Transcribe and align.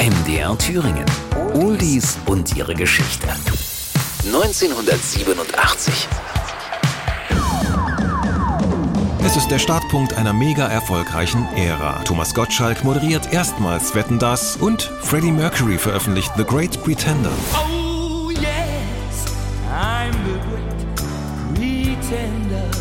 MDR 0.00 0.56
Thüringen. 0.56 1.04
Oldies 1.52 2.16
und 2.24 2.56
ihre 2.56 2.74
Geschichte. 2.74 3.28
1987. 4.24 6.08
Es 9.22 9.36
ist 9.36 9.48
der 9.48 9.58
Startpunkt 9.58 10.14
einer 10.14 10.32
mega 10.32 10.66
erfolgreichen 10.68 11.46
Ära. 11.54 12.02
Thomas 12.04 12.32
Gottschalk 12.32 12.82
moderiert 12.82 13.30
erstmals 13.34 13.94
Wetten 13.94 14.18
das 14.18 14.56
und 14.56 14.90
Freddie 15.02 15.32
Mercury 15.32 15.76
veröffentlicht 15.76 16.32
The 16.38 16.44
Great 16.44 16.82
Pretender. 16.82 17.32
Oh 17.52 18.30
yes, 18.30 19.26
I'm 19.68 20.14
the 20.24 20.40
great 20.48 20.86
pretender. 21.54 22.79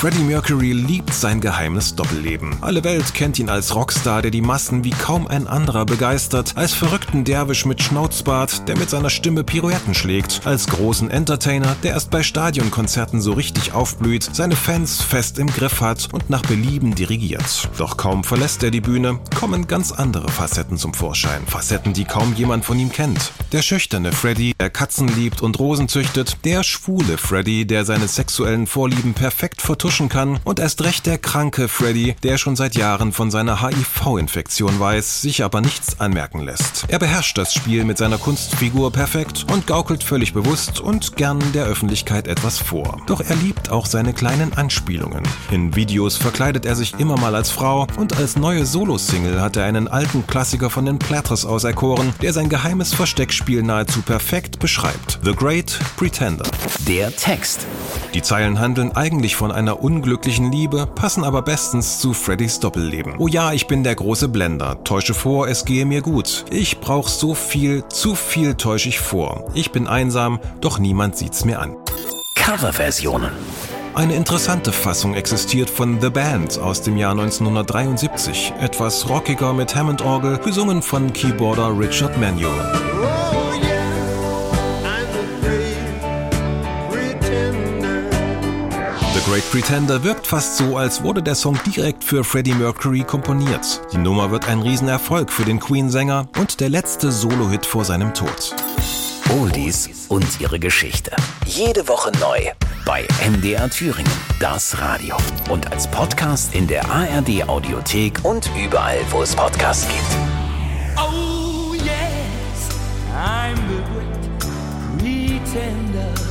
Freddie 0.00 0.24
Mercury 0.24 0.72
liebt 0.72 1.12
sein 1.12 1.42
geheimes 1.42 1.94
Doppelleben. 1.94 2.56
Alle 2.62 2.82
Welt 2.84 3.12
kennt 3.12 3.38
ihn 3.38 3.50
als 3.50 3.74
Rockstar, 3.74 4.22
der 4.22 4.30
die 4.30 4.40
Massen 4.40 4.82
wie 4.82 4.92
kaum 4.92 5.26
ein 5.26 5.46
anderer 5.46 5.84
begeistert, 5.84 6.56
als 6.56 6.72
verrückten 6.72 7.24
Derwisch 7.24 7.66
mit 7.66 7.82
Schnauzbart, 7.82 8.66
der 8.66 8.78
mit 8.78 8.88
seiner 8.88 9.10
Stimme 9.10 9.44
Pirouetten 9.44 9.92
schlägt, 9.92 10.40
als 10.46 10.68
großen 10.68 11.10
Entertainer, 11.10 11.76
der 11.82 11.92
erst 11.92 12.10
bei 12.10 12.22
Stadionkonzerten 12.22 13.20
so 13.20 13.34
richtig 13.34 13.74
aufblüht, 13.74 14.26
seine 14.32 14.56
Fans 14.56 15.02
fest 15.02 15.38
im 15.38 15.48
Griff 15.48 15.82
hat 15.82 16.08
und 16.14 16.30
nach 16.30 16.40
Belieben 16.46 16.94
dirigiert. 16.94 17.68
Doch 17.76 17.98
kaum 17.98 18.24
verlässt 18.24 18.62
er 18.62 18.70
die 18.70 18.80
Bühne, 18.80 19.20
kommen 19.38 19.66
ganz 19.66 19.92
andere 19.92 20.30
Facetten 20.30 20.78
zum 20.78 20.94
Vorschein. 20.94 21.42
Facetten, 21.46 21.92
die 21.92 22.06
kaum 22.06 22.34
jemand 22.36 22.64
von 22.64 22.78
ihm 22.78 22.90
kennt. 22.90 23.32
Der 23.52 23.60
schüchterne 23.60 24.12
Freddie, 24.12 24.54
der 24.58 24.70
Katzen 24.70 25.08
liebt 25.08 25.42
und 25.42 25.58
Rosen 25.58 25.88
züchtet, 25.88 26.38
der 26.46 26.62
schwule 26.62 27.18
Freddie, 27.18 27.66
der 27.66 27.84
seine 27.84 28.08
sexuellen 28.08 28.66
Vorlieben 28.66 29.12
perfekt 29.12 29.60
vertuscht 29.60 29.89
kann 29.90 30.38
und 30.44 30.60
erst 30.60 30.84
recht 30.84 31.06
der 31.06 31.18
kranke 31.18 31.66
Freddy, 31.66 32.14
der 32.22 32.38
schon 32.38 32.54
seit 32.54 32.76
Jahren 32.76 33.12
von 33.12 33.30
seiner 33.30 33.60
HIV-Infektion 33.60 34.78
weiß, 34.78 35.20
sich 35.22 35.42
aber 35.42 35.60
nichts 35.60 35.98
anmerken 35.98 36.40
lässt. 36.40 36.84
Er 36.88 37.00
beherrscht 37.00 37.36
das 37.36 37.52
Spiel 37.52 37.84
mit 37.84 37.98
seiner 37.98 38.18
Kunstfigur 38.18 38.92
perfekt 38.92 39.46
und 39.52 39.66
gaukelt 39.66 40.04
völlig 40.04 40.32
bewusst 40.32 40.78
und 40.80 41.16
gern 41.16 41.40
der 41.52 41.64
Öffentlichkeit 41.64 42.28
etwas 42.28 42.58
vor. 42.58 43.02
Doch 43.06 43.20
er 43.20 43.34
liebt 43.36 43.70
auch 43.70 43.86
seine 43.86 44.12
kleinen 44.12 44.52
Anspielungen. 44.52 45.24
In 45.50 45.74
Videos 45.74 46.16
verkleidet 46.16 46.66
er 46.66 46.76
sich 46.76 46.98
immer 47.00 47.18
mal 47.18 47.34
als 47.34 47.50
Frau 47.50 47.86
und 47.96 48.16
als 48.16 48.36
neue 48.36 48.66
Solo-Single 48.66 49.40
hat 49.40 49.56
er 49.56 49.64
einen 49.64 49.88
alten 49.88 50.26
Klassiker 50.26 50.70
von 50.70 50.86
den 50.86 50.98
Platters 50.98 51.44
auserkoren, 51.44 52.14
der 52.22 52.32
sein 52.32 52.48
geheimes 52.48 52.94
Versteckspiel 52.94 53.62
nahezu 53.62 54.02
perfekt 54.02 54.60
beschreibt. 54.60 55.18
The 55.24 55.34
Great 55.34 55.78
Pretender. 55.96 56.46
Der 56.86 57.14
Text. 57.16 57.66
Die 58.14 58.22
Zeilen 58.22 58.58
handeln 58.58 58.90
eigentlich 58.96 59.36
von 59.36 59.52
einer 59.52 59.82
unglücklichen 59.82 60.50
Liebe, 60.50 60.86
passen 60.86 61.22
aber 61.22 61.42
bestens 61.42 62.00
zu 62.00 62.12
Freddys 62.12 62.58
Doppelleben. 62.58 63.14
Oh 63.18 63.28
ja, 63.28 63.52
ich 63.52 63.68
bin 63.68 63.84
der 63.84 63.94
große 63.94 64.28
Blender, 64.28 64.82
täusche 64.82 65.14
vor, 65.14 65.46
es 65.46 65.64
gehe 65.64 65.86
mir 65.86 66.02
gut. 66.02 66.44
Ich 66.50 66.80
brauch 66.80 67.06
so 67.06 67.34
viel, 67.34 67.84
zu 67.88 68.16
viel 68.16 68.54
täusche 68.54 68.88
ich 68.88 68.98
vor. 68.98 69.48
Ich 69.54 69.70
bin 69.70 69.86
einsam, 69.86 70.40
doch 70.60 70.80
niemand 70.80 71.16
sieht's 71.16 71.44
mir 71.44 71.60
an. 71.60 71.76
Coverversionen. 72.34 73.30
Eine 73.94 74.14
interessante 74.14 74.72
Fassung 74.72 75.14
existiert 75.14 75.70
von 75.70 76.00
The 76.00 76.10
Band 76.10 76.58
aus 76.58 76.82
dem 76.82 76.96
Jahr 76.96 77.12
1973. 77.12 78.54
Etwas 78.60 79.08
rockiger 79.08 79.52
mit 79.52 79.74
Hammond-Orgel, 79.76 80.38
gesungen 80.38 80.82
von 80.82 81.12
Keyboarder 81.12 81.78
Richard 81.78 82.18
Manuel. 82.18 83.19
Great 89.30 89.48
Pretender 89.52 90.02
wirkt 90.02 90.26
fast 90.26 90.56
so, 90.56 90.76
als 90.76 91.04
wurde 91.04 91.22
der 91.22 91.36
Song 91.36 91.56
direkt 91.64 92.02
für 92.02 92.24
Freddie 92.24 92.52
Mercury 92.52 93.04
komponiert. 93.04 93.80
Die 93.92 93.98
Nummer 93.98 94.32
wird 94.32 94.48
ein 94.48 94.60
Riesenerfolg 94.60 95.30
für 95.30 95.44
den 95.44 95.60
Queen-Sänger 95.60 96.26
und 96.36 96.58
der 96.58 96.68
letzte 96.68 97.12
Solo-Hit 97.12 97.64
vor 97.64 97.84
seinem 97.84 98.12
Tod. 98.12 98.56
Oldies 99.28 100.06
und 100.08 100.40
ihre 100.40 100.58
Geschichte. 100.58 101.12
Jede 101.46 101.86
Woche 101.86 102.10
neu 102.18 102.40
bei 102.84 103.06
MDR 103.24 103.70
Thüringen, 103.70 104.10
das 104.40 104.76
Radio. 104.80 105.16
Und 105.48 105.70
als 105.70 105.88
Podcast 105.88 106.52
in 106.52 106.66
der 106.66 106.90
ARD 106.90 107.48
Audiothek 107.48 108.18
und 108.24 108.50
überall, 108.60 108.98
wo 109.10 109.22
es 109.22 109.36
Podcasts 109.36 109.86
gibt. 109.86 110.10
Oh 110.96 111.72
yes, 111.74 112.68
I'm 113.14 113.54
the 113.68 114.98
great 114.98 115.44
pretender. 115.44 116.29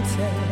tempted 0.00 0.51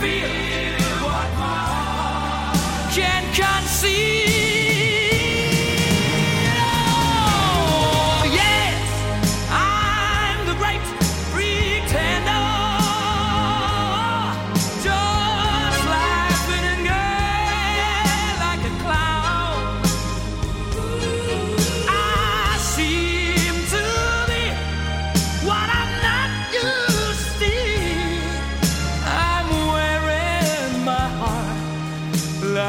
feel 0.00 0.57